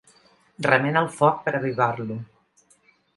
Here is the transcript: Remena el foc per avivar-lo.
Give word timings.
Remena 0.67 1.03
el 1.05 1.09
foc 1.17 1.37
per 1.47 1.53
avivar-lo. 1.59 2.17